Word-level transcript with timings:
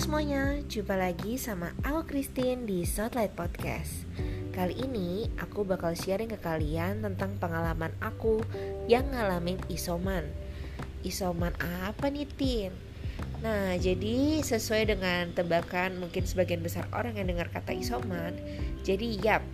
semuanya, 0.00 0.56
jumpa 0.64 0.96
lagi 0.96 1.36
sama 1.36 1.76
aku 1.84 2.08
Christine 2.08 2.64
di 2.64 2.88
Spotlight 2.88 3.36
Podcast 3.36 4.08
Kali 4.48 4.72
ini 4.80 5.28
aku 5.36 5.60
bakal 5.60 5.92
sharing 5.92 6.32
ke 6.32 6.40
kalian 6.40 7.04
tentang 7.04 7.36
pengalaman 7.36 7.92
aku 8.00 8.40
yang 8.88 9.12
ngalamin 9.12 9.60
isoman 9.68 10.24
Isoman 11.04 11.52
apa 11.84 12.08
nih 12.08 12.24
Tin? 12.32 12.72
Nah 13.44 13.76
jadi 13.76 14.40
sesuai 14.40 14.88
dengan 14.88 15.36
tebakan 15.36 16.00
mungkin 16.00 16.24
sebagian 16.24 16.64
besar 16.64 16.88
orang 16.96 17.20
yang 17.20 17.28
dengar 17.28 17.52
kata 17.52 17.76
isoman 17.76 18.40
Jadi 18.80 19.20
yap, 19.20 19.44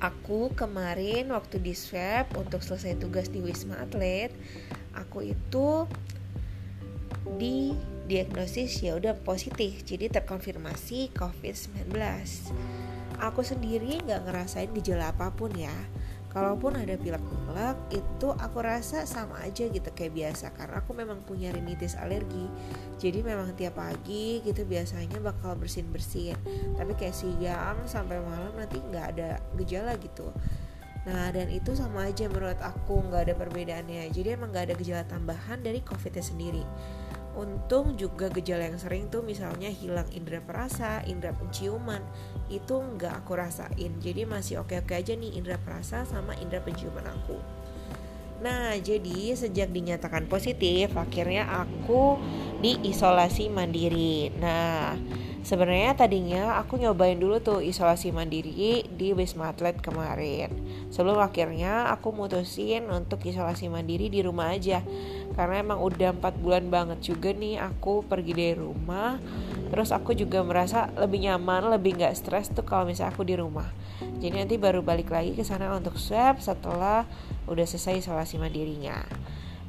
aku 0.00 0.48
kemarin 0.56 1.28
waktu 1.28 1.60
di 1.60 1.76
swab 1.76 2.24
untuk 2.40 2.64
selesai 2.64 2.96
tugas 2.96 3.28
di 3.28 3.44
Wisma 3.44 3.84
Atlet 3.84 4.32
Aku 4.96 5.20
itu 5.20 5.84
di 7.36 7.91
diagnosis 8.12 8.84
ya 8.84 9.00
udah 9.00 9.16
positif. 9.24 9.80
Jadi 9.88 10.12
terkonfirmasi 10.12 11.16
COVID-19 11.16 11.96
aku 13.22 13.40
sendiri 13.46 14.02
nggak 14.04 14.28
ngerasain 14.28 14.68
gejala 14.76 15.16
apa 15.16 15.32
pun 15.32 15.48
ya. 15.56 15.72
Kalaupun 16.32 16.80
ada 16.80 16.96
pilek-pilek 16.96 17.76
itu 17.92 18.28
aku 18.32 18.64
rasa 18.64 19.04
sama 19.04 19.36
aja 19.44 19.68
gitu 19.68 19.84
kayak 19.92 20.16
biasa. 20.16 20.52
Karena 20.56 20.80
aku 20.80 20.96
memang 20.96 21.20
punya 21.24 21.52
rinitis 21.52 21.92
alergi. 21.96 22.48
Jadi 22.96 23.20
memang 23.20 23.52
tiap 23.52 23.76
pagi 23.76 24.40
gitu 24.40 24.64
biasanya 24.64 25.20
bakal 25.20 25.56
bersin-bersin. 25.60 26.36
Tapi 26.76 26.92
kayak 26.96 27.16
siang 27.16 27.84
sampai 27.84 28.16
malam 28.24 28.52
nanti 28.56 28.80
nggak 28.80 29.06
ada 29.16 29.44
gejala 29.60 29.92
gitu. 30.00 30.32
Nah 31.04 31.28
dan 31.36 31.52
itu 31.52 31.76
sama 31.76 32.08
aja 32.08 32.24
menurut 32.32 32.60
aku 32.64 33.04
nggak 33.12 33.28
ada 33.28 33.34
perbedaannya. 33.36 34.08
Jadi 34.08 34.32
emang 34.32 34.56
nggak 34.56 34.72
ada 34.72 34.74
gejala 34.80 35.04
tambahan 35.04 35.60
dari 35.60 35.84
COVID-nya 35.84 36.24
sendiri 36.24 36.64
Untung 37.32 37.96
juga 37.96 38.28
gejala 38.28 38.68
yang 38.68 38.76
sering 38.76 39.08
tuh 39.08 39.24
misalnya 39.24 39.72
hilang 39.72 40.04
indera 40.12 40.44
perasa, 40.44 41.00
indera 41.08 41.32
penciuman 41.32 42.04
itu 42.52 42.76
nggak 42.76 43.24
aku 43.24 43.32
rasain. 43.40 43.92
Jadi 44.04 44.28
masih 44.28 44.60
oke-oke 44.60 44.92
aja 44.92 45.16
nih 45.16 45.40
indera 45.40 45.56
perasa 45.56 46.04
sama 46.04 46.36
indera 46.36 46.60
penciuman 46.60 47.08
aku. 47.08 47.40
Nah, 48.42 48.74
jadi 48.76 49.38
sejak 49.38 49.70
dinyatakan 49.70 50.26
positif, 50.26 50.92
akhirnya 50.98 51.46
aku 51.62 52.18
diisolasi 52.58 53.48
mandiri. 53.54 54.34
Nah, 54.34 54.98
Sebenarnya 55.42 55.98
tadinya 55.98 56.54
aku 56.62 56.78
nyobain 56.78 57.18
dulu 57.18 57.42
tuh 57.42 57.58
isolasi 57.66 58.14
mandiri 58.14 58.86
di 58.86 59.10
Wisma 59.10 59.50
Atlet 59.50 59.74
kemarin. 59.82 60.54
Sebelum 60.94 61.18
akhirnya 61.18 61.90
aku 61.90 62.14
mutusin 62.14 62.86
untuk 62.86 63.26
isolasi 63.26 63.66
mandiri 63.66 64.06
di 64.06 64.22
rumah 64.22 64.54
aja. 64.54 64.86
Karena 65.32 65.64
emang 65.64 65.80
udah 65.80 66.12
4 66.12 66.42
bulan 66.42 66.68
banget 66.68 67.12
juga 67.12 67.32
nih 67.32 67.56
aku 67.60 68.04
pergi 68.04 68.32
dari 68.36 68.56
rumah. 68.56 69.16
Terus 69.72 69.88
aku 69.90 70.12
juga 70.12 70.44
merasa 70.44 70.92
lebih 71.00 71.24
nyaman, 71.24 71.72
lebih 71.72 71.96
nggak 71.96 72.12
stres 72.12 72.52
tuh 72.52 72.64
kalau 72.64 72.84
misalnya 72.84 73.16
aku 73.16 73.24
di 73.24 73.36
rumah. 73.36 73.68
Jadi 74.20 74.34
nanti 74.36 74.56
baru 74.60 74.84
balik 74.84 75.08
lagi 75.08 75.32
ke 75.32 75.42
sana 75.42 75.72
untuk 75.72 75.96
swab 75.96 76.38
setelah 76.38 77.08
udah 77.48 77.64
selesai 77.64 78.04
isolasi 78.04 78.36
mandirinya. 78.36 79.00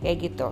Kayak 0.04 0.18
gitu. 0.30 0.48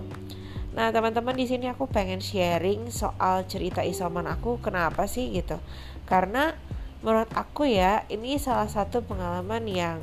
Nah, 0.72 0.88
teman-teman 0.88 1.36
di 1.36 1.44
sini 1.44 1.68
aku 1.68 1.84
pengen 1.84 2.24
sharing 2.24 2.88
soal 2.88 3.44
cerita 3.44 3.84
isoman 3.84 4.24
aku 4.24 4.56
kenapa 4.64 5.04
sih 5.04 5.28
gitu. 5.36 5.60
Karena 6.08 6.56
menurut 7.04 7.28
aku 7.36 7.68
ya, 7.68 8.08
ini 8.08 8.40
salah 8.40 8.72
satu 8.72 9.04
pengalaman 9.04 9.68
yang 9.68 10.00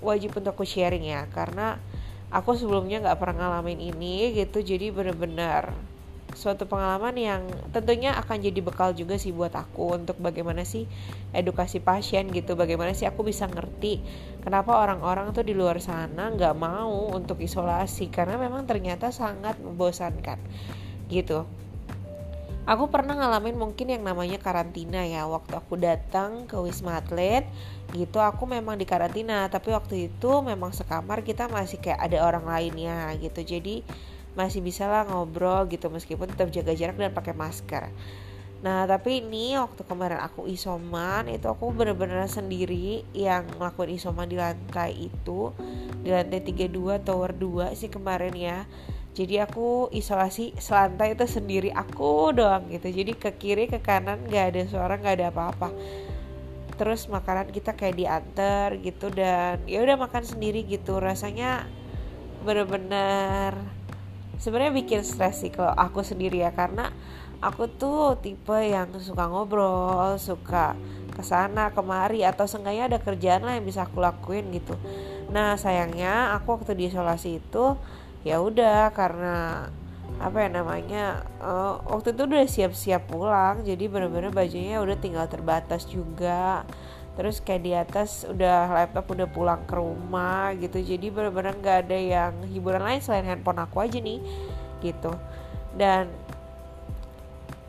wajib 0.00 0.34
untuk 0.34 0.56
aku 0.56 0.64
sharing 0.64 1.04
ya 1.04 1.28
karena 1.30 1.76
aku 2.30 2.56
sebelumnya 2.56 3.02
nggak 3.02 3.18
pernah 3.18 3.46
ngalamin 3.46 3.78
ini 3.94 4.34
gitu. 4.34 4.62
Jadi 4.62 4.94
bener-bener 4.94 5.74
suatu 6.34 6.66
pengalaman 6.66 7.14
yang 7.18 7.42
tentunya 7.74 8.14
akan 8.14 8.38
jadi 8.38 8.60
bekal 8.62 8.94
juga 8.94 9.18
sih 9.18 9.34
buat 9.34 9.50
aku 9.50 9.98
untuk 9.98 10.16
bagaimana 10.22 10.62
sih 10.62 10.86
edukasi 11.34 11.82
pasien 11.82 12.30
gitu 12.30 12.54
bagaimana 12.54 12.94
sih 12.94 13.06
aku 13.06 13.26
bisa 13.26 13.50
ngerti 13.50 13.98
kenapa 14.42 14.78
orang-orang 14.78 15.34
tuh 15.34 15.42
di 15.42 15.54
luar 15.58 15.82
sana 15.82 16.30
nggak 16.30 16.54
mau 16.54 17.10
untuk 17.10 17.42
isolasi 17.42 18.08
karena 18.14 18.38
memang 18.38 18.62
ternyata 18.66 19.10
sangat 19.10 19.58
membosankan 19.58 20.38
gitu 21.10 21.46
aku 22.70 22.86
pernah 22.86 23.18
ngalamin 23.18 23.58
mungkin 23.58 23.90
yang 23.90 24.06
namanya 24.06 24.38
karantina 24.38 25.02
ya. 25.02 25.26
Waktu 25.26 25.58
aku 25.58 25.74
datang 25.74 26.46
ke 26.46 26.54
Wisma 26.62 27.02
Atlet 27.02 27.42
gitu 27.90 28.22
aku 28.22 28.46
memang 28.46 28.78
di 28.78 28.86
karantina 28.86 29.50
tapi 29.50 29.74
waktu 29.74 30.06
itu 30.06 30.30
memang 30.46 30.70
sekamar 30.70 31.26
kita 31.26 31.50
masih 31.50 31.82
kayak 31.82 31.98
ada 31.98 32.22
orang 32.22 32.46
lainnya 32.46 33.10
gitu. 33.18 33.42
Jadi 33.42 33.82
masih 34.38 34.62
bisa 34.62 34.86
lah 34.86 35.02
ngobrol 35.10 35.66
gitu 35.66 35.90
meskipun 35.90 36.30
tetap 36.30 36.54
jaga 36.54 36.70
jarak 36.78 36.94
dan 36.94 37.10
pakai 37.10 37.34
masker. 37.34 37.90
Nah 38.62 38.86
tapi 38.86 39.18
ini 39.18 39.58
waktu 39.58 39.82
kemarin 39.82 40.22
aku 40.22 40.46
isoman 40.46 41.26
itu 41.26 41.50
aku 41.50 41.74
bener-bener 41.74 42.22
sendiri 42.30 43.02
yang 43.10 43.50
ngelakuin 43.58 43.98
isoman 43.98 44.30
di 44.30 44.38
lantai 44.38 45.10
itu 45.10 45.50
Di 46.00 46.12
lantai 46.12 46.40
32 46.44 47.02
tower 47.02 47.34
2 47.34 47.74
sih 47.74 47.90
kemarin 47.90 48.32
ya 48.36 48.62
Jadi 49.10 49.42
aku 49.42 49.90
isolasi 49.90 50.54
selantai 50.54 51.18
itu 51.18 51.26
sendiri 51.26 51.74
aku 51.74 52.30
doang 52.30 52.70
gitu. 52.70 52.86
Jadi 52.94 53.12
ke 53.18 53.34
kiri 53.34 53.66
ke 53.66 53.82
kanan 53.82 54.22
gak 54.30 54.54
ada 54.54 54.62
suara 54.70 54.94
gak 55.02 55.18
ada 55.18 55.34
apa-apa. 55.34 55.68
Terus 56.78 57.10
makanan 57.10 57.50
kita 57.50 57.74
kayak 57.74 57.98
diantar 57.98 58.78
gitu 58.80 59.10
dan 59.10 59.60
ya 59.66 59.82
udah 59.82 59.98
makan 59.98 60.22
sendiri 60.22 60.62
gitu. 60.62 61.02
Rasanya 61.02 61.66
bener-bener 62.46 63.58
sebenarnya 64.38 64.72
bikin 64.78 65.02
stres 65.02 65.42
sih 65.42 65.50
kalau 65.50 65.74
aku 65.74 66.06
sendiri 66.06 66.46
ya. 66.46 66.54
Karena 66.54 66.88
aku 67.42 67.66
tuh 67.66 68.14
tipe 68.22 68.56
yang 68.62 68.94
suka 69.02 69.26
ngobrol 69.26 70.16
suka 70.22 70.78
ke 71.10 71.26
sana 71.26 71.74
kemari 71.74 72.22
atau 72.22 72.46
seenggaknya 72.46 72.94
ada 72.94 72.98
kerjaan 73.02 73.42
lah 73.42 73.58
yang 73.58 73.66
bisa 73.66 73.84
aku 73.84 73.98
lakuin 73.98 74.54
gitu. 74.54 74.78
Nah 75.34 75.58
sayangnya 75.58 76.32
aku 76.38 76.62
waktu 76.62 76.78
di 76.78 76.88
isolasi 76.88 77.42
itu 77.42 77.74
ya 78.20 78.36
udah 78.40 78.92
karena 78.92 79.68
apa 80.20 80.36
ya 80.44 80.48
namanya 80.52 81.24
uh, 81.40 81.80
waktu 81.88 82.12
itu 82.12 82.22
udah 82.28 82.44
siap-siap 82.44 83.08
pulang 83.08 83.64
jadi 83.64 83.88
bener-bener 83.88 84.28
bajunya 84.28 84.76
udah 84.84 84.96
tinggal 85.00 85.24
terbatas 85.26 85.88
juga. 85.88 86.68
Terus 87.16 87.42
kayak 87.42 87.62
di 87.64 87.72
atas 87.76 88.24
udah 88.28 88.70
laptop 88.70 89.12
udah 89.12 89.28
pulang 89.28 89.60
ke 89.68 89.74
rumah 89.76 90.56
gitu 90.56 90.80
jadi 90.80 91.10
bener-bener 91.12 91.56
nggak 91.58 91.78
ada 91.88 91.98
yang 91.98 92.32
hiburan 92.48 92.80
lain 92.80 93.00
selain 93.02 93.26
handphone 93.28 93.60
aku 93.60 93.80
aja 93.80 93.96
nih 93.96 94.20
gitu. 94.84 95.12
Dan 95.72 96.12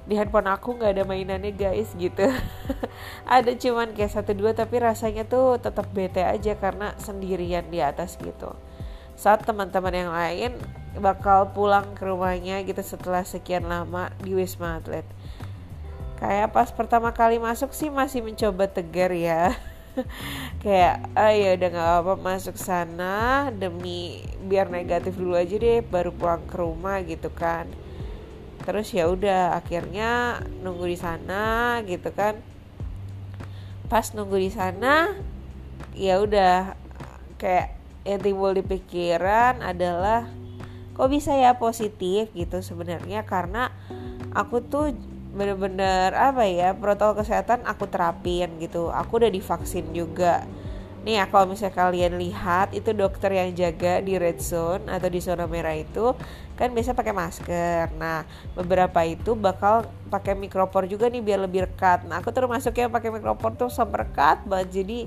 di 0.04 0.20
handphone 0.20 0.52
aku 0.52 0.76
nggak 0.76 0.92
ada 1.00 1.04
mainannya 1.08 1.56
guys 1.56 1.96
gitu. 1.96 2.28
Ada 3.32 3.56
cuman 3.56 3.96
kayak 3.96 4.12
satu 4.12 4.36
dua 4.36 4.52
tapi 4.52 4.82
rasanya 4.82 5.24
tuh 5.24 5.56
tetap 5.62 5.88
bete 5.96 6.20
aja 6.20 6.58
karena 6.60 6.92
sendirian 7.00 7.64
di 7.72 7.80
atas 7.80 8.20
gitu 8.20 8.52
saat 9.22 9.46
teman-teman 9.46 9.94
yang 9.94 10.10
lain 10.10 10.52
bakal 10.98 11.54
pulang 11.54 11.94
ke 11.94 12.10
rumahnya 12.10 12.66
gitu 12.66 12.82
setelah 12.82 13.22
sekian 13.22 13.70
lama 13.70 14.10
di 14.18 14.34
Wisma 14.34 14.82
Atlet. 14.82 15.06
Kayak 16.18 16.50
pas 16.50 16.74
pertama 16.74 17.14
kali 17.14 17.38
masuk 17.38 17.70
sih 17.70 17.94
masih 17.94 18.26
mencoba 18.26 18.66
tegar 18.66 19.14
ya. 19.14 19.54
Kayak 20.66 21.06
ah 21.14 21.30
ya 21.38 21.54
udah 21.54 21.70
nggak 21.70 21.92
apa 22.02 22.14
masuk 22.18 22.58
sana 22.58 23.50
demi 23.54 24.26
biar 24.42 24.74
negatif 24.74 25.14
dulu 25.14 25.38
aja 25.38 25.54
deh 25.54 25.86
baru 25.86 26.10
pulang 26.10 26.42
ke 26.50 26.58
rumah 26.58 26.98
gitu 27.06 27.30
kan. 27.30 27.70
Terus 28.66 28.90
ya 28.90 29.06
udah 29.06 29.54
akhirnya 29.54 30.42
nunggu 30.66 30.90
di 30.90 30.98
sana 30.98 31.78
gitu 31.86 32.10
kan. 32.10 32.42
Pas 33.86 34.18
nunggu 34.18 34.42
di 34.42 34.50
sana 34.50 35.14
ya 35.94 36.18
udah 36.18 36.74
kayak 37.38 37.81
yang 38.02 38.20
timbul 38.22 38.52
di 38.54 38.66
pikiran 38.66 39.62
adalah 39.62 40.26
kok 40.98 41.10
bisa 41.10 41.34
ya 41.38 41.58
positif 41.58 42.30
gitu 42.34 42.60
sebenarnya? 42.62 43.24
Karena 43.26 43.70
aku 44.34 44.62
tuh 44.66 44.94
bener-bener 45.32 46.12
apa 46.12 46.44
ya 46.44 46.76
protokol 46.76 47.24
kesehatan 47.24 47.64
aku 47.64 47.88
terapin 47.88 48.60
gitu. 48.60 48.92
Aku 48.92 49.22
udah 49.22 49.32
divaksin 49.32 49.96
juga. 49.96 50.44
Nih 51.02 51.18
ya 51.18 51.26
kalau 51.26 51.50
misalnya 51.50 51.74
kalian 51.74 52.22
lihat 52.22 52.78
itu 52.78 52.94
dokter 52.94 53.34
yang 53.34 53.50
jaga 53.58 54.06
di 54.06 54.22
red 54.22 54.38
zone 54.38 54.86
atau 54.86 55.10
di 55.10 55.18
zona 55.18 55.50
merah 55.50 55.74
itu 55.74 56.14
kan 56.54 56.70
biasa 56.70 56.94
pakai 56.94 57.10
masker. 57.10 57.90
Nah 57.98 58.22
beberapa 58.54 59.02
itu 59.02 59.34
bakal 59.34 59.90
pakai 60.14 60.38
mikropor 60.38 60.86
juga 60.86 61.10
nih 61.10 61.26
biar 61.26 61.42
lebih 61.42 61.66
rekat. 61.66 62.06
Nah 62.06 62.22
aku 62.22 62.30
termasuk 62.30 62.78
yang 62.78 62.94
pakai 62.94 63.10
mikropor 63.10 63.58
tuh 63.58 63.74
sama 63.74 64.06
rekat 64.06 64.46
banget. 64.46 64.70
Jadi 64.84 65.00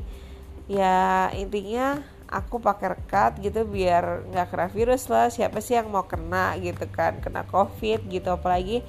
ya 0.67 1.31
intinya 1.37 2.03
aku 2.35 2.59
pakai 2.59 2.99
rekat 2.99 3.39
gitu 3.39 3.63
biar 3.63 4.27
nggak 4.35 4.47
kena 4.51 4.67
virus 4.75 5.07
lah. 5.07 5.31
Siapa 5.31 5.63
sih 5.63 5.79
yang 5.79 5.87
mau 5.95 6.03
kena 6.03 6.59
gitu 6.59 6.85
kan? 6.91 7.23
Kena 7.23 7.47
covid 7.47 8.03
gitu. 8.11 8.35
Apalagi 8.35 8.83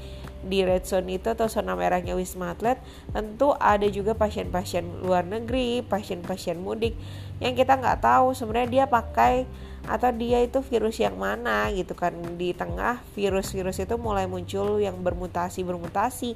di 0.45 0.62
red 0.62 0.86
zone 0.86 1.18
itu 1.18 1.33
atau 1.33 1.50
zona 1.50 1.74
merahnya 1.74 2.13
Wisma 2.13 2.53
Atlet 2.53 2.77
tentu 3.09 3.57
ada 3.57 3.89
juga 3.89 4.13
pasien-pasien 4.13 5.01
luar 5.01 5.25
negeri, 5.25 5.81
pasien-pasien 5.81 6.62
mudik 6.62 6.94
yang 7.44 7.57
kita 7.57 7.75
nggak 7.75 8.00
tahu 8.00 8.31
sebenarnya 8.31 8.69
dia 8.69 8.86
pakai 8.88 9.44
atau 9.86 10.09
dia 10.09 10.42
itu 10.42 10.65
virus 10.65 10.97
yang 10.97 11.18
mana 11.18 11.69
gitu 11.74 11.94
kan. 11.94 12.13
Di 12.38 12.57
tengah 12.57 13.01
virus-virus 13.13 13.77
itu 13.81 13.95
mulai 14.01 14.25
muncul 14.25 14.81
yang 14.81 14.97
bermutasi 15.01 15.62
bermutasi 15.62 16.33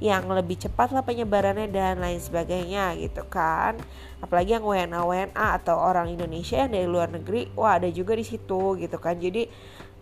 yang 0.00 0.28
lebih 0.32 0.56
cepat 0.56 0.96
lah 0.96 1.04
penyebarannya 1.04 1.68
dan 1.68 2.00
lain 2.00 2.20
sebagainya 2.20 2.96
gitu 2.96 3.24
kan. 3.28 3.76
Apalagi 4.20 4.56
yang 4.56 4.64
WNA 4.64 5.00
WNA 5.00 5.46
atau 5.60 5.76
orang 5.76 6.12
Indonesia 6.12 6.60
yang 6.60 6.72
dari 6.72 6.88
luar 6.88 7.08
negeri 7.12 7.48
wah 7.56 7.80
ada 7.80 7.88
juga 7.88 8.16
di 8.16 8.24
situ 8.24 8.76
gitu 8.76 8.96
kan. 9.00 9.16
Jadi 9.16 9.48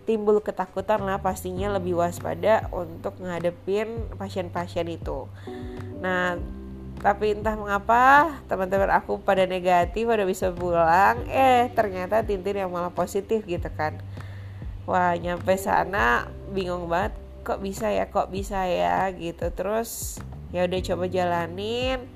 timbul 0.08 0.40
ketakutan 0.40 1.04
lah 1.04 1.20
pastinya 1.20 1.76
lebih 1.76 2.00
waspada 2.00 2.64
untuk 2.72 3.20
ngadepin 3.20 4.08
pasien-pasien 4.16 4.88
itu. 4.88 5.28
Nah 6.00 6.40
tapi 6.98 7.36
entah 7.36 7.54
mengapa 7.54 8.34
teman-teman 8.48 8.90
aku 8.90 9.20
pada 9.20 9.44
negatif 9.44 10.08
pada 10.08 10.24
bisa 10.24 10.50
pulang 10.50 11.22
eh 11.28 11.68
ternyata 11.76 12.24
Tintin 12.24 12.64
yang 12.64 12.72
malah 12.72 12.90
positif 12.90 13.44
gitu 13.44 13.68
kan. 13.76 14.00
Wah 14.88 15.12
nyampe 15.20 15.52
sana 15.60 16.32
bingung 16.56 16.88
banget 16.88 17.12
kok 17.44 17.60
bisa 17.60 17.92
ya 17.92 18.08
kok 18.08 18.32
bisa 18.32 18.64
ya 18.64 19.12
gitu. 19.12 19.52
Terus 19.52 20.16
ya 20.56 20.64
udah 20.64 20.80
coba 20.80 21.04
jalanin 21.12 22.08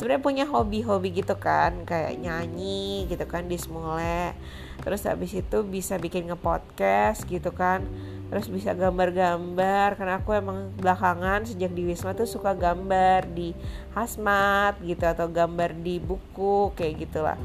sebenarnya 0.00 0.24
punya 0.24 0.44
hobi-hobi 0.48 1.12
gitu 1.12 1.36
kan 1.36 1.84
kayak 1.84 2.16
nyanyi 2.16 3.04
gitu 3.04 3.28
kan 3.28 3.44
di 3.44 3.60
semule 3.60 4.32
terus 4.80 5.04
habis 5.04 5.36
itu 5.36 5.60
bisa 5.60 6.00
bikin 6.00 6.32
ngepodcast 6.32 7.28
gitu 7.28 7.52
kan. 7.52 7.84
Terus 8.30 8.46
bisa 8.46 8.72
gambar-gambar 8.72 9.98
karena 9.98 10.22
aku 10.22 10.38
emang 10.38 10.70
belakangan 10.78 11.44
sejak 11.44 11.74
di 11.74 11.82
Wisma 11.82 12.14
tuh 12.14 12.30
suka 12.30 12.54
gambar 12.54 13.26
di 13.26 13.50
hasmat 13.92 14.78
gitu 14.86 15.02
atau 15.02 15.26
gambar 15.26 15.74
di 15.74 15.98
buku 15.98 16.70
kayak 16.78 16.94
gitulah. 17.06 17.38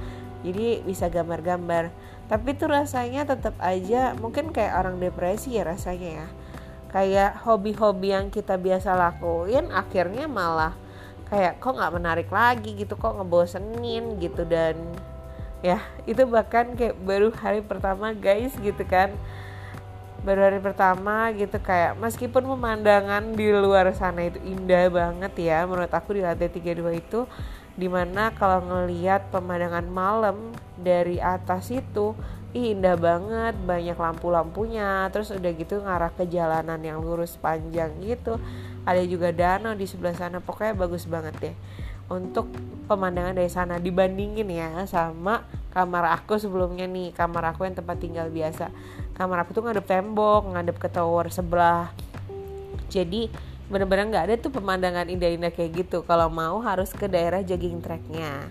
Jadi 0.46 0.86
bisa 0.86 1.10
gambar-gambar. 1.10 1.90
Tapi 2.30 2.54
tuh 2.54 2.70
rasanya 2.70 3.26
tetap 3.26 3.58
aja 3.62 4.14
mungkin 4.18 4.54
kayak 4.54 4.78
orang 4.78 5.02
depresi 5.02 5.58
ya 5.58 5.66
rasanya 5.66 6.10
ya. 6.22 6.28
Kayak 6.94 7.44
hobi-hobi 7.44 8.14
yang 8.14 8.30
kita 8.30 8.56
biasa 8.56 8.94
lakuin 8.94 9.74
akhirnya 9.74 10.30
malah 10.30 10.85
kayak 11.30 11.58
kok 11.62 11.76
nggak 11.76 11.96
menarik 11.96 12.30
lagi 12.30 12.76
gitu? 12.78 12.96
Kok 12.96 13.22
ngebosenin? 13.22 14.18
gitu. 14.22 14.46
Dan 14.46 14.76
ya 15.66 15.82
itu 16.06 16.22
bahkan 16.30 16.78
kayak 16.78 16.96
baru 17.02 17.34
hari 17.34 17.62
pertama 17.66 18.14
guys 18.14 18.54
gitu 18.60 18.84
kan. 18.86 19.14
Baru 20.26 20.42
hari 20.42 20.58
pertama 20.58 21.30
gitu 21.38 21.62
kayak 21.62 22.02
meskipun 22.02 22.50
pemandangan 22.50 23.38
di 23.38 23.54
luar 23.54 23.94
sana 23.94 24.26
itu 24.26 24.42
indah 24.42 24.90
banget 24.90 25.34
ya 25.38 25.70
menurut 25.70 25.94
aku 25.94 26.18
di 26.18 26.26
lantai 26.26 26.50
32 26.50 26.82
itu 26.98 27.30
di 27.76 27.86
mana 27.92 28.32
kalau 28.34 28.64
ngelihat 28.64 29.30
pemandangan 29.30 29.86
malam 29.86 30.56
dari 30.80 31.22
atas 31.22 31.70
itu 31.70 32.18
Ih, 32.56 32.72
indah 32.72 32.96
banget 32.96 33.52
banyak 33.68 34.00
lampu-lampunya 34.00 35.12
terus 35.12 35.28
udah 35.28 35.52
gitu 35.60 35.84
ngarah 35.84 36.08
ke 36.16 36.24
jalanan 36.24 36.80
yang 36.80 37.04
lurus 37.04 37.36
panjang 37.36 37.92
gitu. 38.00 38.40
Ada 38.88 39.04
juga 39.04 39.36
danau 39.36 39.76
di 39.76 39.84
sebelah 39.84 40.16
sana 40.16 40.40
pokoknya 40.40 40.72
bagus 40.72 41.04
banget 41.04 41.36
deh. 41.44 41.56
Untuk 42.08 42.48
pemandangan 42.88 43.36
dari 43.36 43.52
sana 43.52 43.76
dibandingin 43.76 44.48
ya 44.48 44.88
sama 44.88 45.44
kamar 45.76 46.16
aku 46.16 46.40
sebelumnya 46.40 46.88
nih. 46.88 47.12
Kamar 47.12 47.52
aku 47.52 47.68
yang 47.68 47.76
tempat 47.76 48.00
tinggal 48.00 48.32
biasa. 48.32 48.72
Kamar 49.20 49.44
aku 49.44 49.52
tuh 49.52 49.68
ngadep 49.68 49.84
tembok 49.84 50.56
ngadep 50.56 50.80
ke 50.80 50.88
tower 50.88 51.28
sebelah. 51.28 51.92
Jadi 52.88 53.28
bener-bener 53.68 54.16
nggak 54.16 54.26
ada 54.32 54.36
tuh 54.40 54.56
pemandangan 54.56 55.12
indah-indah 55.12 55.52
kayak 55.52 55.84
gitu. 55.84 56.08
Kalau 56.08 56.32
mau 56.32 56.64
harus 56.64 56.88
ke 56.96 57.12
daerah 57.12 57.44
jogging 57.44 57.84
tracknya 57.84 58.48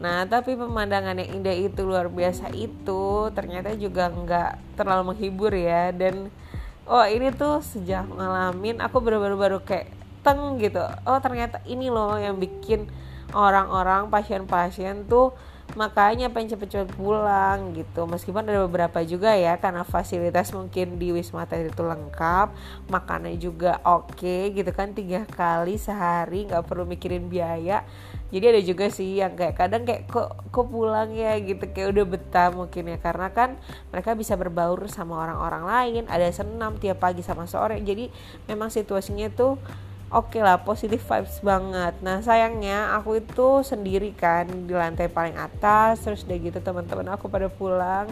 Nah, 0.00 0.24
tapi 0.24 0.56
pemandangan 0.56 1.12
yang 1.20 1.44
indah 1.44 1.52
itu 1.52 1.84
luar 1.84 2.08
biasa 2.08 2.48
itu 2.56 3.28
ternyata 3.36 3.76
juga 3.76 4.08
nggak 4.08 4.80
terlalu 4.80 5.12
menghibur 5.12 5.52
ya 5.52 5.92
dan 5.92 6.32
oh 6.88 7.04
ini 7.04 7.28
tuh 7.36 7.60
sejak 7.60 8.08
ngalamin 8.08 8.80
aku 8.80 8.96
baru-baru 9.04 9.36
baru 9.36 9.58
kayak 9.60 9.92
teng 10.24 10.56
gitu. 10.56 10.80
Oh, 11.04 11.20
ternyata 11.20 11.60
ini 11.68 11.92
loh 11.92 12.16
yang 12.16 12.40
bikin 12.40 12.88
orang-orang 13.36 14.08
pasien-pasien 14.08 15.04
tuh 15.04 15.36
makanya 15.78 16.32
pengen 16.32 16.56
cepet-cepet 16.56 16.96
pulang 16.98 17.74
gitu. 17.76 18.06
Meskipun 18.06 18.46
ada 18.46 18.66
beberapa 18.66 18.98
juga 19.06 19.34
ya 19.34 19.58
karena 19.58 19.86
fasilitas 19.86 20.50
mungkin 20.50 20.98
di 20.98 21.14
Wisma 21.14 21.46
Atlet 21.46 21.70
itu 21.70 21.82
lengkap 21.82 22.54
makannya 22.90 23.38
juga 23.38 23.78
oke 23.86 24.16
okay, 24.18 24.50
gitu 24.50 24.70
kan 24.74 24.94
tiga 24.96 25.26
kali 25.30 25.78
sehari 25.78 26.46
nggak 26.50 26.66
perlu 26.66 26.86
mikirin 26.86 27.30
biaya. 27.30 27.86
Jadi 28.30 28.44
ada 28.46 28.60
juga 28.62 28.86
sih 28.94 29.18
yang 29.18 29.34
kayak 29.34 29.58
kadang 29.58 29.82
kayak 29.82 30.06
kok 30.06 30.38
kok 30.54 30.66
pulang 30.70 31.10
ya? 31.10 31.34
gitu. 31.42 31.66
Kayak 31.70 31.98
udah 31.98 32.04
betah 32.06 32.48
mungkin 32.54 32.94
ya 32.94 32.98
karena 33.02 33.28
kan 33.34 33.58
mereka 33.90 34.14
bisa 34.14 34.38
berbaur 34.38 34.86
sama 34.86 35.18
orang-orang 35.18 35.64
lain 35.66 36.02
ada 36.06 36.30
senam 36.30 36.78
tiap 36.78 37.02
pagi 37.02 37.26
sama 37.26 37.50
sore. 37.50 37.82
Jadi 37.82 38.06
memang 38.46 38.70
situasinya 38.70 39.26
tuh 39.34 39.58
oke 40.10 40.34
okay 40.34 40.42
lah 40.42 40.58
positif 40.66 41.06
vibes 41.06 41.38
banget. 41.40 41.94
Nah 42.02 42.18
sayangnya 42.20 42.98
aku 42.98 43.22
itu 43.22 43.62
sendiri 43.62 44.10
kan 44.10 44.46
di 44.66 44.74
lantai 44.74 45.06
paling 45.06 45.38
atas 45.38 46.02
terus 46.02 46.26
udah 46.26 46.38
gitu 46.38 46.58
teman-teman 46.58 47.14
aku 47.14 47.30
pada 47.30 47.46
pulang. 47.46 48.10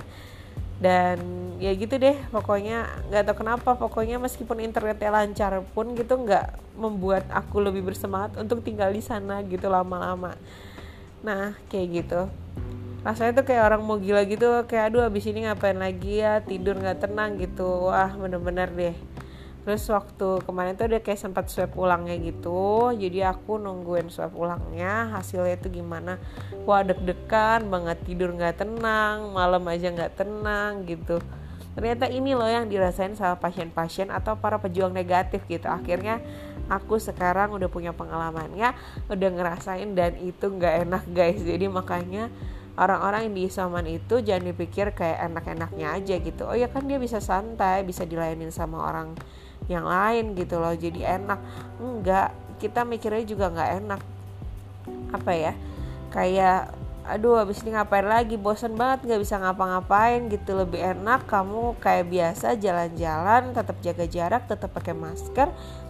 Dan 0.79 1.19
ya 1.59 1.75
gitu 1.75 1.99
deh 1.99 2.15
pokoknya 2.31 2.87
nggak 3.11 3.27
tahu 3.27 3.43
kenapa 3.43 3.75
pokoknya 3.75 4.23
meskipun 4.23 4.63
internetnya 4.63 5.11
lancar 5.11 5.59
pun 5.75 5.91
gitu 5.99 6.15
nggak 6.23 6.55
membuat 6.79 7.27
aku 7.35 7.59
lebih 7.59 7.83
bersemangat 7.83 8.39
untuk 8.39 8.63
tinggal 8.63 8.95
di 8.95 9.03
sana 9.03 9.43
gitu 9.43 9.67
lama-lama. 9.67 10.39
Nah 11.27 11.59
kayak 11.67 11.87
gitu. 11.91 12.31
Rasanya 13.03 13.43
tuh 13.43 13.47
kayak 13.51 13.75
orang 13.75 13.83
mau 13.83 13.99
gila 13.99 14.23
gitu 14.23 14.63
kayak 14.71 14.95
aduh 14.95 15.03
abis 15.11 15.27
ini 15.27 15.51
ngapain 15.51 15.75
lagi 15.75 16.23
ya? 16.23 16.47
Tidur 16.47 16.79
nggak 16.79 17.11
tenang 17.11 17.43
gitu. 17.43 17.91
Wah 17.91 18.15
bener-bener 18.15 18.71
deh 18.71 18.95
terus 19.69 19.85
waktu 19.93 20.41
kemarin 20.49 20.81
tuh 20.81 20.89
udah 20.89 21.05
kayak 21.05 21.21
sempat 21.21 21.53
swab 21.53 21.77
ulangnya 21.77 22.17
gitu 22.17 22.89
jadi 22.97 23.37
aku 23.37 23.61
nungguin 23.61 24.09
swab 24.09 24.33
ulangnya 24.33 25.13
hasilnya 25.13 25.61
itu 25.61 25.69
gimana? 25.85 26.17
Wah 26.65 26.81
deg-degan 26.81 27.69
banget 27.69 28.01
tidur 28.09 28.33
nggak 28.33 28.65
tenang 28.65 29.29
malam 29.29 29.61
aja 29.69 29.93
nggak 29.93 30.25
tenang 30.25 30.89
gitu. 30.89 31.21
Ternyata 31.77 32.09
ini 32.09 32.33
loh 32.33 32.49
yang 32.49 32.65
dirasain 32.65 33.13
sama 33.13 33.37
pasien-pasien 33.37 34.09
atau 34.09 34.41
para 34.41 34.57
pejuang 34.57 34.89
negatif 34.89 35.45
gitu. 35.45 35.69
Akhirnya 35.69 36.25
aku 36.73 36.97
sekarang 36.97 37.53
udah 37.53 37.69
punya 37.69 37.93
pengalamannya 37.93 38.73
udah 39.13 39.31
ngerasain 39.37 39.93
dan 39.93 40.17
itu 40.17 40.49
nggak 40.49 40.89
enak 40.89 41.05
guys. 41.13 41.45
Jadi 41.45 41.69
makanya 41.69 42.33
orang-orang 42.81 43.29
yang 43.29 43.35
di 43.37 43.43
isoman 43.53 43.85
itu 43.85 44.25
jangan 44.25 44.49
dipikir 44.49 44.97
kayak 44.97 45.29
enak-enaknya 45.29 45.93
aja 45.93 46.15
gitu. 46.25 46.49
Oh 46.49 46.57
ya 46.57 46.73
kan 46.73 46.89
dia 46.89 46.97
bisa 46.97 47.21
santai 47.21 47.85
bisa 47.85 48.09
dilayanin 48.09 48.49
sama 48.49 48.81
orang 48.89 49.13
yang 49.69 49.85
lain 49.85 50.35
gitu 50.35 50.59
loh 50.59 50.73
jadi 50.75 51.21
enak. 51.21 51.39
Enggak 51.79 52.33
kita 52.59 52.83
mikirnya 52.83 53.23
juga 53.23 53.53
nggak 53.53 53.71
enak. 53.85 54.01
Apa 55.15 55.33
ya? 55.33 55.53
Kayak 56.11 56.73
aduh 57.09 57.41
abis 57.41 57.65
ini 57.65 57.77
ngapain 57.77 58.05
lagi? 58.05 58.37
Bosan 58.37 58.77
banget 58.77 59.07
nggak 59.07 59.21
bisa 59.23 59.37
ngapa-ngapain 59.39 60.27
gitu. 60.33 60.57
Lebih 60.57 60.99
enak 60.99 61.29
kamu 61.29 61.77
kayak 61.79 62.09
biasa 62.09 62.57
jalan-jalan 62.57 63.53
tetap 63.55 63.77
jaga 63.85 64.05
jarak 64.09 64.43
tetap 64.49 64.73
pakai 64.75 64.97
masker 64.97 65.49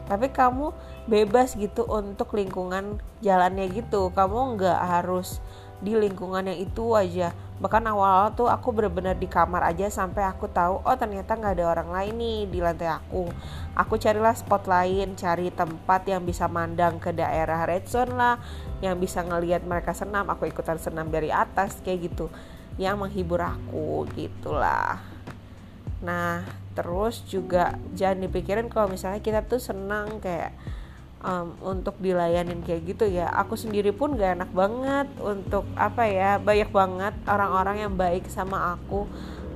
tapi 0.08 0.32
kamu 0.32 0.72
bebas 1.04 1.52
gitu 1.52 1.84
untuk 1.84 2.32
lingkungan 2.32 2.98
jalannya 3.20 3.68
gitu. 3.70 4.08
Kamu 4.12 4.56
nggak 4.56 4.80
harus 4.82 5.38
di 5.78 5.94
lingkungan 5.94 6.48
yang 6.48 6.58
itu 6.58 6.96
aja 6.96 7.30
bahkan 7.58 7.82
awal-awal 7.90 8.30
tuh 8.38 8.46
aku 8.46 8.70
bener-bener 8.70 9.18
di 9.18 9.26
kamar 9.26 9.66
aja 9.66 9.90
sampai 9.90 10.22
aku 10.22 10.46
tahu 10.46 10.78
oh 10.78 10.96
ternyata 10.98 11.34
nggak 11.34 11.58
ada 11.58 11.66
orang 11.74 11.90
lain 11.90 12.14
nih 12.14 12.40
di 12.46 12.58
lantai 12.62 12.90
aku. 12.90 13.26
Aku 13.74 13.98
carilah 13.98 14.34
spot 14.34 14.70
lain 14.70 15.18
cari 15.18 15.50
tempat 15.50 16.06
yang 16.06 16.22
bisa 16.22 16.46
mandang 16.46 17.02
ke 17.02 17.10
daerah 17.10 17.66
red 17.66 17.86
zone 17.90 18.14
lah 18.14 18.38
yang 18.78 18.94
bisa 19.02 19.26
ngelihat 19.26 19.66
mereka 19.66 19.90
senam 19.90 20.30
aku 20.30 20.46
ikutan 20.46 20.78
senam 20.78 21.10
dari 21.10 21.34
atas 21.34 21.82
kayak 21.82 22.14
gitu 22.14 22.30
yang 22.78 22.94
menghibur 23.02 23.42
aku 23.42 24.06
gitulah. 24.14 25.02
Nah 25.98 26.46
terus 26.78 27.26
juga 27.26 27.74
jangan 27.98 28.22
dipikirin 28.30 28.70
kalau 28.70 28.86
misalnya 28.86 29.18
kita 29.18 29.42
tuh 29.42 29.58
senang 29.58 30.22
kayak 30.22 30.54
um, 31.22 31.54
untuk 31.62 31.98
dilayanin 31.98 32.62
kayak 32.62 32.94
gitu 32.94 33.04
ya 33.08 33.30
aku 33.30 33.58
sendiri 33.58 33.90
pun 33.90 34.14
gak 34.14 34.38
enak 34.38 34.50
banget 34.54 35.08
untuk 35.22 35.66
apa 35.74 36.06
ya 36.06 36.30
banyak 36.38 36.70
banget 36.70 37.14
orang-orang 37.26 37.86
yang 37.86 37.94
baik 37.94 38.26
sama 38.30 38.78
aku. 38.78 39.06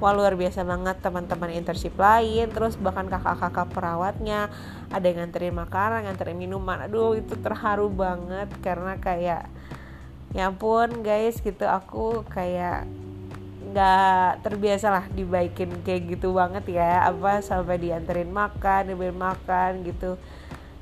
Wah 0.03 0.11
luar 0.11 0.35
biasa 0.35 0.67
banget 0.67 0.99
teman-teman 0.99 1.55
internship 1.55 1.95
lain 1.95 2.51
terus 2.51 2.75
bahkan 2.75 3.07
kakak-kakak 3.07 3.71
perawatnya 3.71 4.51
ada 4.91 5.07
yang 5.07 5.23
nganterin 5.23 5.55
makanan 5.55 6.11
nganterin 6.11 6.35
minuman. 6.35 6.91
Aduh 6.91 7.15
itu 7.15 7.39
terharu 7.39 7.87
banget 7.87 8.51
karena 8.67 8.99
kayak 8.99 9.47
ya 10.35 10.51
ampun 10.51 11.07
guys 11.07 11.39
gitu 11.39 11.71
aku 11.71 12.27
kayak 12.35 12.83
nggak 13.71 14.43
terbiasa 14.43 14.91
lah 14.91 15.05
dibaikin 15.07 15.71
kayak 15.87 16.19
gitu 16.19 16.35
banget 16.35 16.67
ya. 16.75 17.07
Apa 17.07 17.39
sampai 17.39 17.79
dianterin 17.79 18.35
makan 18.35 18.91
dibeliin 18.91 19.15
makan 19.15 19.87
gitu 19.87 20.19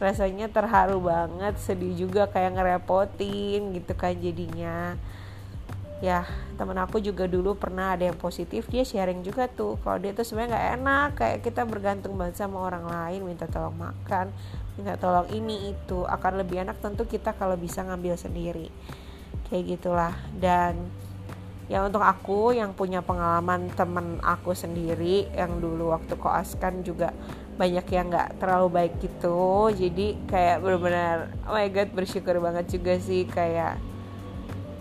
rasanya 0.01 0.49
terharu 0.49 0.99
banget 1.05 1.61
sedih 1.61 1.93
juga 1.93 2.25
kayak 2.27 2.57
ngerepotin 2.57 3.77
gitu 3.77 3.93
kan 3.93 4.17
jadinya. 4.17 4.97
Ya 6.01 6.25
temen 6.57 6.81
aku 6.81 6.97
juga 7.05 7.29
dulu 7.29 7.53
pernah 7.61 7.93
ada 7.93 8.09
yang 8.09 8.17
positif 8.17 8.65
dia 8.73 8.81
sharing 8.89 9.21
juga 9.21 9.53
tuh 9.53 9.77
kalau 9.85 10.01
dia 10.01 10.17
tuh 10.17 10.25
sebenarnya 10.25 10.57
nggak 10.57 10.69
enak 10.81 11.09
kayak 11.13 11.39
kita 11.45 11.63
bergantung 11.69 12.17
banget 12.17 12.41
sama 12.41 12.65
orang 12.65 12.89
lain 12.89 13.21
minta 13.29 13.45
tolong 13.45 13.77
makan 13.77 14.33
minta 14.81 14.97
tolong 14.97 15.29
ini 15.29 15.77
itu 15.77 16.09
akan 16.09 16.41
lebih 16.41 16.65
enak 16.65 16.81
tentu 16.81 17.05
kita 17.05 17.37
kalau 17.37 17.53
bisa 17.61 17.85
ngambil 17.85 18.17
sendiri. 18.17 18.73
Kayak 19.53 19.77
gitulah 19.77 20.17
dan 20.41 20.89
ya 21.69 21.85
untuk 21.85 22.01
aku 22.01 22.57
yang 22.57 22.73
punya 22.73 23.05
pengalaman 23.05 23.69
temen 23.77 24.25
aku 24.25 24.57
sendiri 24.57 25.29
yang 25.37 25.61
dulu 25.61 25.93
waktu 25.93 26.17
koas 26.17 26.57
kan 26.57 26.81
juga 26.81 27.13
banyak 27.61 27.85
yang 27.93 28.09
nggak 28.09 28.41
terlalu 28.41 28.69
baik 28.73 28.95
gitu. 29.05 29.69
Jadi 29.69 30.17
kayak 30.25 30.65
benar-benar 30.65 31.29
oh 31.45 31.53
my 31.53 31.69
god 31.69 31.93
bersyukur 31.93 32.41
banget 32.41 32.73
juga 32.73 32.97
sih 32.97 33.29
kayak 33.29 33.77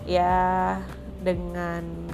ya 0.08 0.80
dengan 1.20 2.08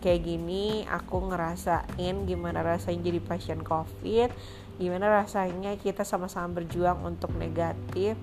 kayak 0.00 0.20
gini 0.24 0.84
aku 0.88 1.32
ngerasain 1.32 2.24
gimana 2.28 2.64
rasanya 2.64 3.00
jadi 3.12 3.20
pasien 3.20 3.60
covid 3.60 4.32
gimana 4.80 5.12
rasanya 5.12 5.76
kita 5.76 6.08
sama-sama 6.08 6.60
berjuang 6.60 7.04
untuk 7.04 7.36
negatif 7.36 8.16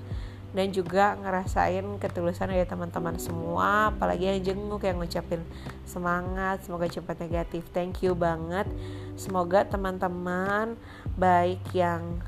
dan 0.55 0.71
juga 0.71 1.19
ngerasain 1.19 1.83
ketulusan 1.99 2.51
dari 2.51 2.63
teman-teman 2.63 3.19
semua 3.19 3.91
apalagi 3.91 4.31
yang 4.31 4.39
jenguk 4.43 4.83
yang 4.87 4.97
ngucapin 4.99 5.43
semangat 5.83 6.63
semoga 6.63 6.87
cepat 6.87 7.19
negatif. 7.19 7.67
Thank 7.75 8.03
you 8.03 8.15
banget. 8.15 8.67
Semoga 9.19 9.67
teman-teman 9.67 10.79
baik 11.17 11.61
yang 11.75 12.21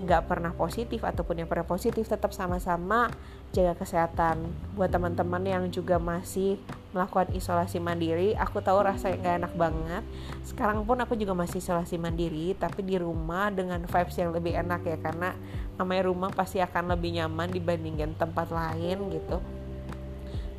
nggak 0.00 0.26
pernah 0.26 0.52
positif 0.56 1.04
ataupun 1.04 1.44
yang 1.44 1.48
pernah 1.48 1.68
positif 1.68 2.08
tetap 2.08 2.32
sama-sama 2.32 3.12
jaga 3.52 3.76
kesehatan. 3.76 4.48
Buat 4.74 4.96
teman-teman 4.96 5.42
yang 5.44 5.64
juga 5.68 6.00
masih 6.00 6.56
melakukan 6.90 7.30
isolasi 7.36 7.78
mandiri 7.78 8.34
aku 8.34 8.58
tahu 8.58 8.82
rasanya 8.82 9.16
nggak 9.20 9.36
enak 9.44 9.52
banget. 9.54 10.04
Sekarang 10.42 10.82
pun 10.82 10.98
aku 10.98 11.14
juga 11.14 11.36
masih 11.36 11.60
isolasi 11.60 12.00
mandiri 12.00 12.56
tapi 12.56 12.82
di 12.82 12.96
rumah 12.96 13.52
dengan 13.52 13.84
vibes 13.84 14.16
yang 14.16 14.32
lebih 14.32 14.56
enak 14.56 14.80
ya 14.88 14.96
karena 14.98 15.36
namanya 15.76 16.02
rumah 16.08 16.30
pasti 16.32 16.58
akan 16.58 16.96
lebih 16.96 17.20
nyaman 17.20 17.52
dibandingkan 17.52 18.16
tempat 18.16 18.48
lain 18.50 18.98
gitu 19.12 19.59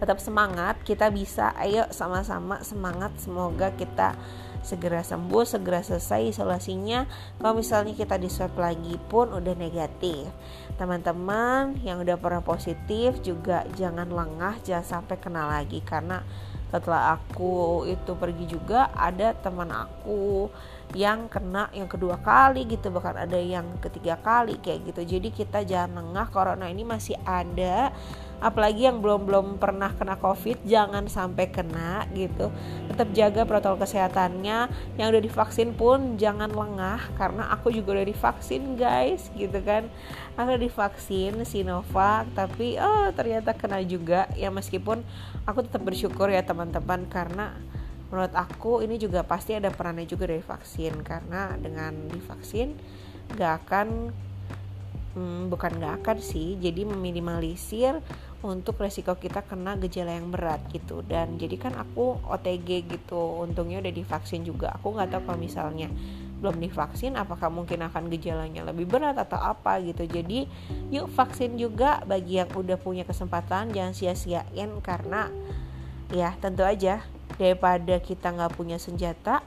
tetap 0.02 0.18
semangat 0.18 0.82
kita 0.82 1.14
bisa 1.14 1.54
ayo 1.62 1.86
sama-sama 1.94 2.58
semangat 2.66 3.14
semoga 3.22 3.70
kita 3.78 4.18
segera 4.66 5.02
sembuh 5.02 5.46
segera 5.46 5.82
selesai 5.82 6.38
isolasinya. 6.38 7.06
Kalau 7.38 7.54
misalnya 7.58 7.94
kita 7.98 8.18
di 8.18 8.30
swab 8.30 8.58
lagi 8.58 8.98
pun 8.98 9.34
udah 9.34 9.54
negatif. 9.58 10.30
Teman-teman 10.78 11.78
yang 11.86 12.02
udah 12.02 12.18
pernah 12.18 12.42
positif 12.42 13.22
juga 13.22 13.66
jangan 13.78 14.10
lengah 14.10 14.62
jangan 14.66 15.02
sampai 15.02 15.18
kena 15.18 15.50
lagi. 15.50 15.82
Karena 15.86 16.22
setelah 16.72 17.20
aku 17.20 17.84
itu 17.90 18.16
pergi 18.16 18.46
juga 18.48 18.90
ada 18.96 19.36
teman 19.36 19.70
aku 19.70 20.48
yang 20.92 21.32
kena 21.32 21.72
yang 21.72 21.88
kedua 21.88 22.20
kali 22.20 22.68
gitu 22.68 22.92
bahkan 22.92 23.16
ada 23.16 23.40
yang 23.40 23.80
ketiga 23.80 24.20
kali 24.20 24.60
kayak 24.60 24.92
gitu. 24.92 25.18
Jadi 25.18 25.30
kita 25.32 25.64
jangan 25.64 26.04
lengah 26.04 26.28
corona 26.32 26.68
ini 26.68 26.84
masih 26.84 27.16
ada. 27.24 27.96
Apalagi 28.42 28.90
yang 28.90 29.06
belum 29.06 29.30
belum 29.30 29.48
pernah 29.62 29.94
kena 29.94 30.18
covid 30.18 30.66
jangan 30.66 31.06
sampai 31.06 31.54
kena 31.54 32.10
gitu. 32.18 32.50
Tetap 32.90 33.14
jaga 33.14 33.46
protokol 33.46 33.86
kesehatannya. 33.86 34.68
Yang 34.98 35.08
udah 35.14 35.22
divaksin 35.22 35.70
pun 35.78 36.18
jangan 36.18 36.50
lengah 36.50 37.00
karena 37.16 37.54
aku 37.54 37.70
juga 37.70 38.02
udah 38.02 38.08
divaksin 38.10 38.76
guys 38.76 39.30
gitu 39.38 39.62
kan. 39.62 39.88
Aku 40.36 40.58
udah 40.58 40.64
divaksin 40.64 41.46
Sinovac 41.46 42.26
tapi 42.34 42.82
oh 42.82 43.14
ternyata 43.14 43.54
kena 43.54 43.80
juga. 43.86 44.26
Ya 44.34 44.50
meskipun 44.50 45.06
aku 45.46 45.62
tetap 45.62 45.86
bersyukur 45.86 46.28
ya 46.34 46.42
teman-teman 46.42 47.06
karena 47.08 47.54
menurut 48.12 48.36
aku 48.36 48.84
ini 48.84 49.00
juga 49.00 49.24
pasti 49.24 49.56
ada 49.56 49.72
perannya 49.72 50.06
juga 50.06 50.28
dari 50.28 50.44
vaksin. 50.44 51.00
Karena 51.02 51.56
dengan 51.56 52.12
divaksin 52.12 52.76
gak 53.34 53.66
akan 53.66 53.88
hmm, 55.16 55.48
bukan 55.48 55.72
gak 55.80 56.04
akan 56.04 56.18
sih 56.20 56.60
jadi 56.60 56.84
meminimalisir 56.84 58.04
untuk 58.42 58.82
resiko 58.82 59.14
kita 59.16 59.46
kena 59.46 59.78
gejala 59.78 60.18
yang 60.18 60.30
berat 60.34 60.62
gitu. 60.74 61.06
Dan 61.06 61.38
jadi 61.38 61.56
kan 61.58 61.74
aku 61.78 62.20
OTG 62.26 62.90
gitu 62.90 63.42
untungnya 63.42 63.80
udah 63.80 63.94
divaksin 63.94 64.42
juga. 64.42 64.74
Aku 64.82 64.94
nggak 64.98 65.14
tahu 65.14 65.22
kalau 65.30 65.40
misalnya 65.40 65.88
belum 66.42 66.58
divaksin 66.58 67.14
apakah 67.22 67.54
mungkin 67.54 67.86
akan 67.86 68.10
gejalanya 68.10 68.66
lebih 68.66 68.90
berat 68.90 69.14
atau 69.14 69.38
apa 69.38 69.78
gitu. 69.86 70.10
Jadi 70.10 70.50
yuk 70.90 71.08
vaksin 71.14 71.54
juga 71.56 72.02
bagi 72.02 72.42
yang 72.42 72.50
udah 72.50 72.82
punya 72.82 73.06
kesempatan 73.06 73.70
jangan 73.70 73.94
sia-siain 73.94 74.74
karena 74.82 75.30
ya 76.10 76.34
tentu 76.42 76.66
aja 76.66 77.06
daripada 77.42 77.98
kita 77.98 78.30
nggak 78.30 78.54
punya 78.54 78.78
senjata 78.78 79.42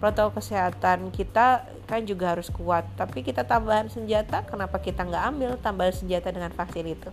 protokol 0.00 0.40
kesehatan 0.40 1.12
kita 1.12 1.68
kan 1.84 2.00
juga 2.08 2.32
harus 2.32 2.48
kuat. 2.48 2.88
Tapi 2.96 3.20
kita 3.20 3.44
tambahan 3.44 3.92
senjata 3.92 4.48
kenapa 4.48 4.80
kita 4.80 5.04
nggak 5.04 5.24
ambil 5.28 5.50
tambahan 5.60 5.92
senjata 5.92 6.32
dengan 6.32 6.48
vaksin 6.56 6.88
itu? 6.88 7.12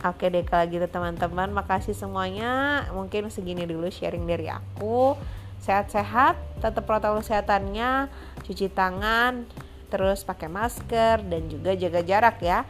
Oke 0.00 0.32
deh 0.32 0.46
kalau 0.48 0.64
gitu 0.72 0.88
teman-teman 0.88 1.52
makasih 1.52 1.92
semuanya. 1.92 2.86
Mungkin 2.96 3.28
segini 3.28 3.68
dulu 3.68 3.92
sharing 3.92 4.24
dari 4.24 4.48
aku. 4.48 5.20
Sehat-sehat 5.58 6.62
tetap 6.62 6.86
protokol 6.86 7.18
kesehatannya 7.18 8.06
Cuci 8.46 8.70
tangan 8.70 9.42
Terus 9.90 10.22
pakai 10.22 10.46
masker 10.46 11.18
Dan 11.26 11.50
juga 11.50 11.74
jaga 11.74 11.98
jarak 12.06 12.38
ya. 12.38 12.62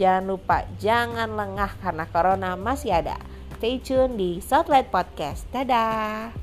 Jangan 0.00 0.24
lupa 0.24 0.64
jangan 0.80 1.28
lengah 1.28 1.76
karena 1.84 2.08
corona 2.08 2.56
masih 2.56 2.96
ada 2.96 3.20
Stay 3.62 3.78
tune 3.78 4.18
di 4.18 4.42
Southlight 4.42 4.90
Podcast. 4.90 5.46
Dadah 5.54 6.34